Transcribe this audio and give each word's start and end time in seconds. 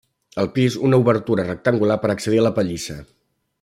Al 0.43 0.47
pis, 0.55 0.77
una 0.87 0.99
obertura 1.03 1.47
rectangular 1.51 2.01
per 2.07 2.13
accedir 2.17 2.43
a 2.43 2.47
la 2.51 2.57
pallissa. 2.61 3.01